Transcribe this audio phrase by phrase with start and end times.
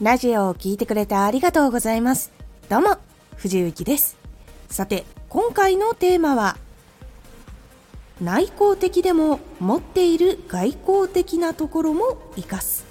[0.00, 2.32] ラジオを聴いてくれてありがとうございます。
[2.70, 2.96] どうも、
[3.36, 4.16] 藤幸です。
[4.70, 6.56] さて、今回のテーマは、
[8.18, 12.86] 内向的でも持っている外向的なところも生かす。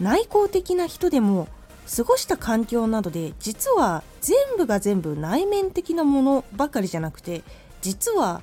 [0.00, 1.48] 内向的な人でも
[1.96, 7.42] 過ごした環境などで実は全部が全部内面的なものばかりじゃなくて
[7.82, 8.42] 実は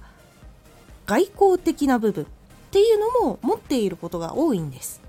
[1.06, 2.28] 外交的な部分っ
[2.72, 5.07] ていうのも持っていることが多いんです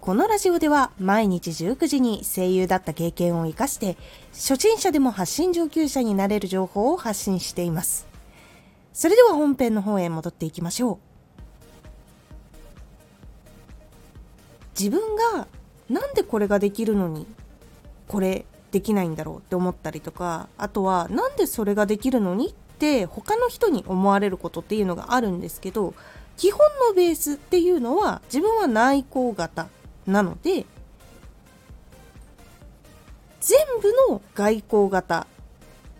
[0.00, 3.96] このラジオでは毎日19時に声優だった経験を生かして
[4.32, 8.06] 初心者でも発信上級者になれる情報を発信しています。
[8.92, 10.98] それでは本編の方へ戻っていきましょう。
[14.78, 15.00] 自分
[15.34, 15.48] が
[15.90, 17.26] なんでこれができるのに
[18.06, 25.94] これできないんだろうって思ったりとかあとはなんでそれができるのにって他の人に思われることっていうのがあるんですけど
[26.36, 29.68] 基本のベースっていうのは自分は内向型。
[30.08, 30.64] なので
[33.40, 35.26] 全部の外交型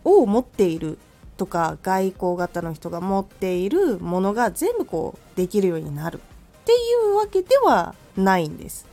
[0.02, 0.98] を持っている
[1.36, 6.76] とか外交型の人が持っているものが全部こうできるようになるってい
[7.12, 8.86] うわけではないんです。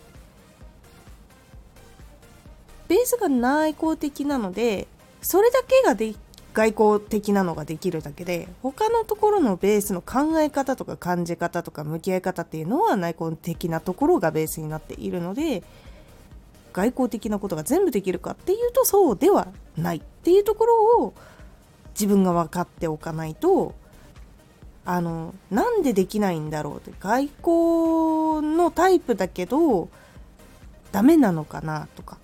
[2.88, 4.88] ベースが内向的なので
[5.22, 6.14] それだけがで
[6.56, 15.64] 外交的なのができるだけで他のところのベースの考え方とか感じ方とか向き合い方っていうのは内向的なところがベースになっているので
[16.72, 21.14] 外交的なことが全部できるかっていうとそうではないっていうところを
[21.90, 23.76] 自分が分かっておかないと
[24.86, 27.30] あのなんでできないんだろうって外
[28.40, 29.90] 交のタイプだけど
[30.94, 32.18] ダメなのかなとか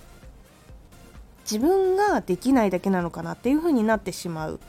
[1.52, 4.60] 自分ができないだけなのかなっていう風になってしまう。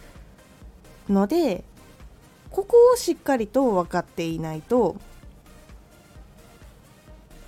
[1.08, 1.64] ので
[2.50, 4.97] ここをしっかりと分かっていないと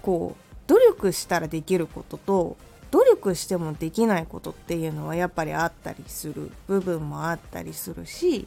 [0.03, 2.57] こう努力したらできることと
[2.91, 8.47] 努力してもできないことっていうのはやっぱりあったりする部分もあったりするし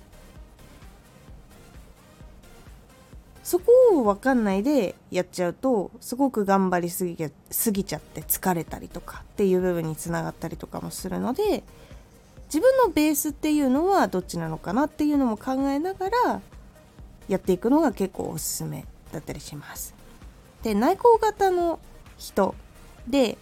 [3.48, 7.16] そこを分かんないでやっちゃうとすごく頑張りすぎ
[7.50, 11.64] すぎちゃって疲れたりとかっていう部分につながったりとかもするので
[12.48, 16.42] 自分のベースっていうのはどっちなのかなっていうのも考えながら
[17.30, 19.96] やっていくのが結構おすすめだったりします。
[20.62, 21.80] で内向型の
[22.18, 22.54] 人
[23.08, 23.38] で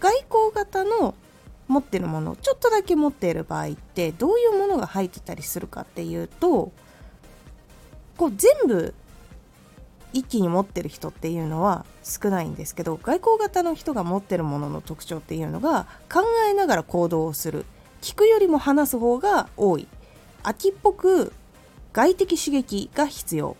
[0.00, 1.14] 外向型の
[1.68, 6.72] 持ってるものちょっとだけ持っている場合ってどういうものが入ってたりするかっていうと
[8.22, 8.94] こう全部
[10.12, 17.66] 一気に持ってる人っていうのは少ないんですけど外交型の人が持ってるものの特徴っていうのが考えながら行動をする
[18.00, 19.88] 聞くよりも話す方が多い。
[20.44, 21.32] 秋っぽく
[21.92, 23.56] 外的刺激が必要。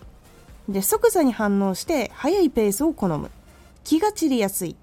[0.69, 3.33] で即座に反応して速いペースを好む。
[3.83, 4.77] 気が散りやすい。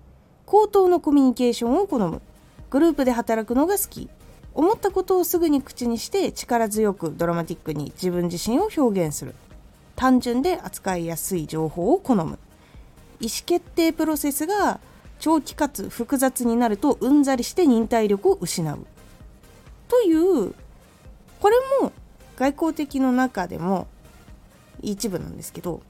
[0.45, 2.21] 口頭のコミュニケーションを好む。
[2.69, 4.09] グループで働くのが好き。
[4.53, 9.35] 思ったことをすぐに口にして力強くドラマティックに自分自身を表現する。
[9.99, 12.39] 単純で扱いやすい情報を好む
[13.19, 14.79] 意思決定プロセスが
[15.19, 18.87] 長期かつ複雑になるとうんざりして忍耐力を失う
[19.89, 20.53] という
[21.41, 21.91] これも
[22.37, 23.87] 外交的の中でも
[24.81, 25.81] 一部なんですけど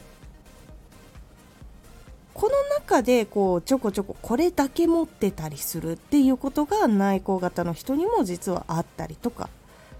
[2.33, 9.49] この中でこうちょこちょここれだけ持ってたりするっていうことが内向型の人にも実はあったりとか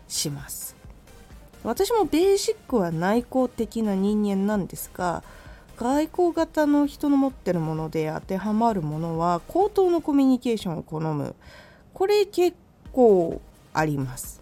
[0.08, 0.79] します。
[1.64, 5.24] 私もベーシックは内向的な人間なんですが
[5.78, 11.36] 外交型の人の持ってるもので当てはまるものは口頭のコミュニケーションを好む
[11.94, 12.58] これ結
[12.92, 13.42] 構
[13.74, 14.40] あります。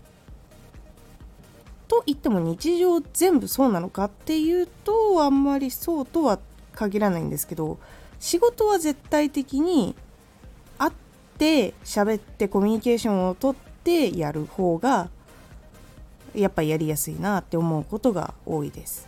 [1.87, 6.39] と言っても日常全部そうなのかっていうとあんまりそうとは
[6.73, 7.79] 限らないんですけど
[8.19, 9.95] 仕事は絶対的に
[10.77, 10.91] 会っ
[11.37, 15.09] て喋ってコミュニケーションをとってやる方が
[16.37, 19.07] やっぱやりやすいなって思うことが多いです。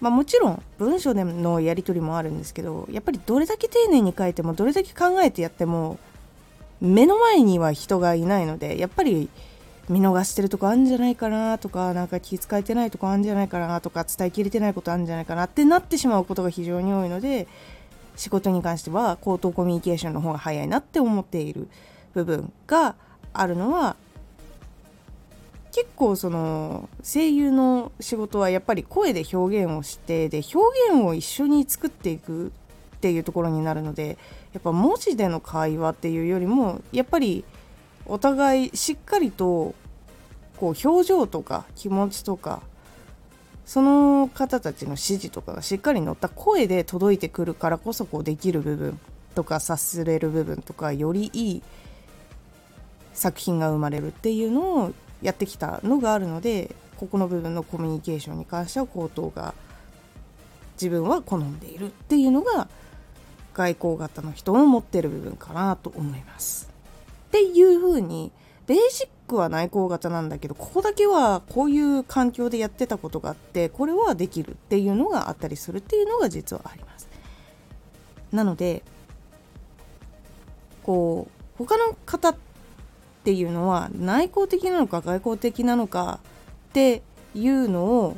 [0.00, 5.98] まあ、もちろん文章でのやり取りもあるんですけどやっぱりどれだけ丁寧に書いてもどれだけ考えてやっても
[6.80, 9.28] 目の前には人がいないのでやっぱり
[9.88, 17.48] 見逃してるとこあるんじゃないかなとかなんか気遣えてないとこあるんじゃないかなとか伝えきれてないことあるんじゃないかなってなってしまうことが非常に多いので
[18.14, 21.68] 仕事に関しては口頭コミュニケーションの方が早いなって思っている
[22.14, 22.94] 部分が
[23.40, 23.96] あるのは
[25.72, 32.48] 結構その声優の仕事はやっぱり声で表現をしてで表現を一緒に作っていく
[32.96, 34.18] っていうところになるので
[34.52, 37.44] やっぱ文字での会話っていうよりもやっぱり
[38.06, 39.74] お互いしっかりと
[40.56, 42.60] こう表情とか気持ちとか
[43.64, 48.98] その方たちの指示とかがしっかり乗った声で届いてくるからこそこうできる部分
[49.34, 51.62] とか察すれる部分とかよりいい
[53.18, 54.92] 作品が生まれるっていうのを
[55.22, 59.54] やってきたのがあるのでここの部分のコミュニケーションに関しては口頭が
[60.74, 62.68] 自分は好んでいるっていうのが
[63.54, 66.70] 外交型の人の持ってる部分かなと思います。
[67.28, 68.30] っていうふうに
[68.68, 77.08] ベーシックは内向型なんだけどここだけはこういう環境でやってたことがあってこれはできるっていうのがあったりするっていうのが実はあります。
[78.30, 78.84] なので
[80.84, 82.47] こう他の方って
[83.28, 86.20] ていうのは内向的なのか外交的なのか
[86.70, 87.02] って
[87.34, 88.16] いうのを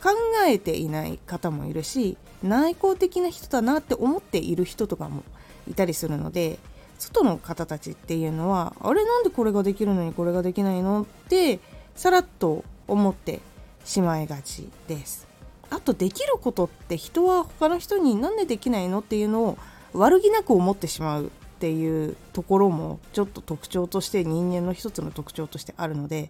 [0.00, 0.10] 考
[0.46, 5.24] えていない方もいるし内向的な人だなって思っている人とかも
[5.68, 6.60] いたりするので
[7.00, 11.58] 外の方たちっていうのはあれなんでこれができるのにこれができないのって
[11.96, 13.40] さらっと思って
[13.84, 15.26] しまいがちです。
[15.68, 19.58] あとできることって人は他の人になんでできないのっていうのを
[19.94, 26.28] 悪気なく思ってしまうっていうところもちょっと特徴として人間の一つの特徴としてあるので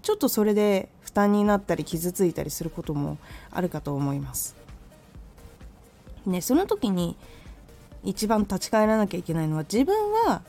[0.00, 3.18] ちょっとそれで負担になったり傷ついたりすることも
[3.50, 4.56] あるかと思います。
[6.24, 7.18] ね、その時に
[8.02, 9.94] 一番立ち返らなきゃいけないのは自分
[10.26, 10.40] は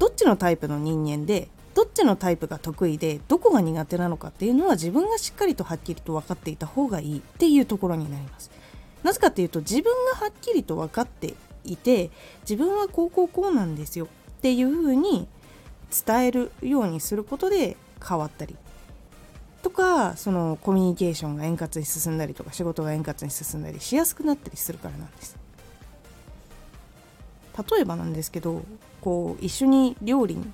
[0.00, 8.50] どっちのタイプの人間でどっちのタイプが得意でどこが苦手なのかっていうのは自分がしっかりとはっきりと分かっていた方がいいっていうところになります。
[9.04, 11.34] なぜかっていうと自分がはっきりと分かって
[11.64, 12.10] いて
[12.42, 15.26] 自分はこうこうこうなんですよっていうふうに
[16.06, 17.76] 伝えるようにすることで
[18.06, 18.56] 変わったり
[19.62, 25.36] とかそのコミュニケーションが円滑に進んだりとか仕事が円滑に進んだりしやすくなったりするからなんです。
[27.70, 28.62] 例えばなんですけど
[29.00, 30.44] こう一緒に料理に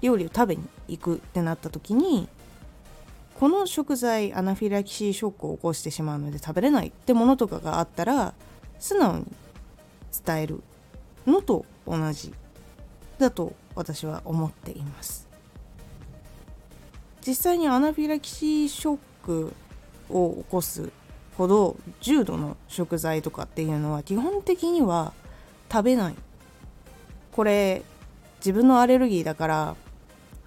[0.00, 2.28] 料理を食べに行くってなった時に
[3.38, 8.34] この食材アナフィラキシーショックを起こしてしまうので食べれないってものとかがあったら
[8.78, 9.26] 素直に
[10.24, 10.62] 伝える
[11.26, 12.34] のと同じ
[13.18, 15.28] だと私は思っています。
[17.26, 19.52] 実際にアナフィラキシーショック
[20.08, 20.90] を起こす
[21.36, 25.12] ほど重度の食材とかっていうのは基本的には
[25.70, 26.14] 食べない。
[27.32, 27.82] これ
[28.38, 29.76] 自分のアレルギーだから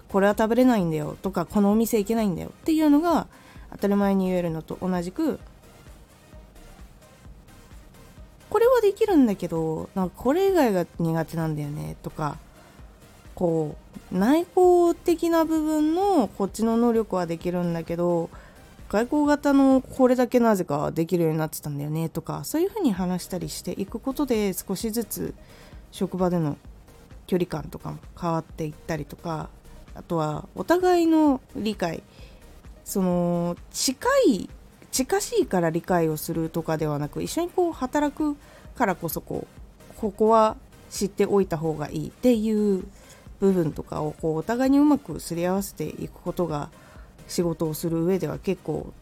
[0.08, 3.26] これは食べれないんだよとかこのお店行けないんだよっていうのが
[3.72, 5.40] 当たり前に言えるのと同じく
[8.84, 12.38] できるんだけどなんかこれ以外が苦手なんだよねとか
[13.34, 13.76] こ
[14.12, 18.30] う内向的な部分のこっちの能力はできるんだけど
[18.88, 25.34] 外交型のこれだけなぜかできるようになってたんだよねとかそういうふうに話したりしていくことで少しずつ
[25.90, 26.56] 職場での
[27.26, 29.48] 距離感とかも変わっていったりとか
[29.94, 32.02] あとはお互いの理解
[32.84, 34.50] その近い
[34.94, 38.36] 近しいから理解をするとかではなく一緒にこう働く
[38.76, 39.48] からこそこ
[39.90, 40.56] うここは
[40.88, 42.84] 知っておいた方がいいっていう
[43.40, 46.70] 部分とかをこうお互いにうまくすり合わせていくことが
[47.26, 48.92] 仕事をする上では結構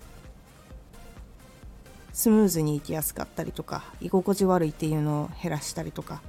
[2.14, 6.22] スムーズにいきやすかったりとか居心地悪いっていうのを減らしたりとか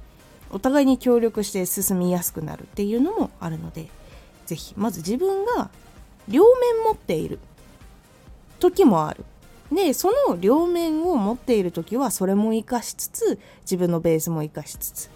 [0.50, 3.58] お互いに協力して進みやすくなるっていうのもある。
[3.58, 3.88] ので
[4.44, 5.70] 是非まず自分が
[6.28, 7.38] 両面持っている
[8.60, 9.24] 時もある。
[9.74, 15.10] でその両面を持っている時はそれも生かしつつ自分のベースも生かしつつ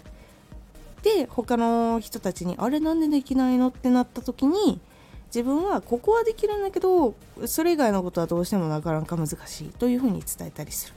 [1.03, 4.79] で他の人たちにあれなんでできないのってなった時に
[5.27, 10.93] 自分はここはできるんだけどそれ以外のことはどうしてもなかなか難しいというふうに伝えたりする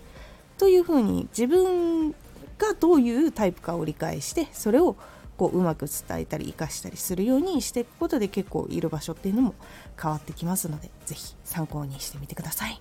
[0.59, 2.13] というふうに自分
[2.59, 4.97] がどういうタイプかを理解してそれを
[5.37, 9.55] こううまく伝えたり生かしたりするようにしていくことで結構いる場所っていうのも
[10.01, 12.81] 変わってきますので是非参考にしてみてください。